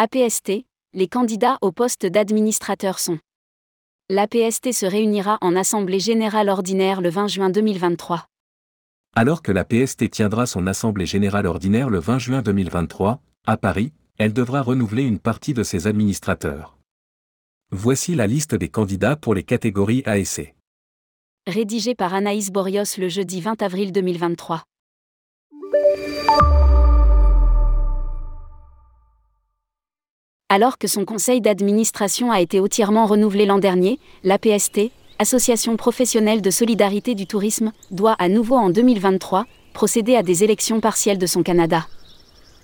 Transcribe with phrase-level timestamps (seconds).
[0.00, 3.18] APST, les candidats au poste d'administrateur sont.
[4.08, 8.24] L'APST se réunira en Assemblée générale ordinaire le 20 juin 2023.
[9.16, 13.92] Alors que la PST tiendra son Assemblée générale ordinaire le 20 juin 2023, à Paris,
[14.18, 16.78] elle devra renouveler une partie de ses administrateurs.
[17.72, 20.54] Voici la liste des candidats pour les catégories A et C.
[21.48, 24.62] Rédigé par Anaïs Borios le jeudi 20 avril 2023.
[30.50, 36.50] Alors que son conseil d'administration a été entièrement renouvelé l'an dernier, l'APST, Association professionnelle de
[36.50, 39.44] solidarité du tourisme, doit à nouveau en 2023
[39.74, 41.86] procéder à des élections partielles de son Canada.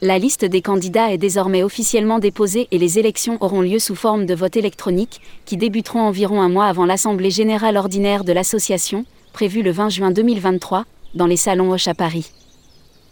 [0.00, 4.24] La liste des candidats est désormais officiellement déposée et les élections auront lieu sous forme
[4.24, 9.62] de vote électronique, qui débuteront environ un mois avant l'Assemblée générale ordinaire de l'association, prévue
[9.62, 12.30] le 20 juin 2023, dans les salons Hoche à Paris.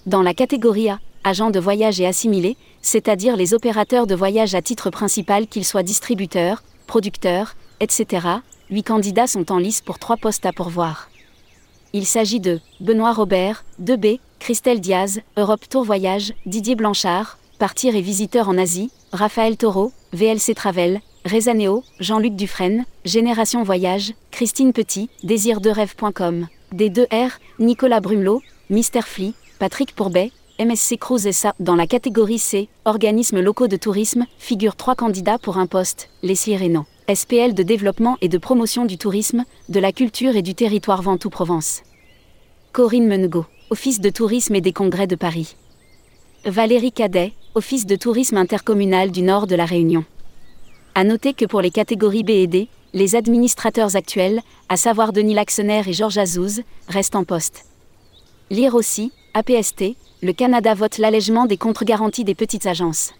[0.06, 4.60] Dans la catégorie A, agents de voyage et assimilés, c'est-à-dire les opérateurs de voyage à
[4.60, 8.26] titre principal qu'ils soient distributeurs, producteurs, etc.,
[8.70, 11.08] huit candidats sont en lice pour trois postes à pourvoir.
[11.94, 18.02] Il s'agit de Benoît Robert, 2B, Christelle Diaz, Europe Tour Voyage, Didier Blanchard, Partir et
[18.02, 26.48] Visiteur en Asie, Raphaël Taureau, VLC Travel, Rezaneo, Jean-Luc Dufresne, Génération Voyage, Christine Petit, Désir-de-rêve.com,
[26.74, 31.52] D2R, Nicolas Brumelot, Mister Flea, Patrick Pourbet, MSC Cruise SA.
[31.58, 36.56] Dans la catégorie C, organismes locaux de tourisme, figurent trois candidats pour un poste, Leslie
[36.56, 36.86] Reynaud.
[37.12, 41.82] SPL de développement et de promotion du tourisme, de la culture et du territoire Ventoux-Provence.
[42.72, 45.56] Corinne Mengo, Office de tourisme et des congrès de Paris.
[46.44, 50.04] Valérie Cadet, Office de tourisme intercommunal du Nord de la Réunion.
[50.94, 55.34] À noter que pour les catégories B et D, les administrateurs actuels, à savoir Denis
[55.34, 57.64] Laxener et Georges Azouz, restent en poste.
[58.50, 63.14] Lire aussi, APST, le Canada vote l'allègement des contre-garanties des petites agences.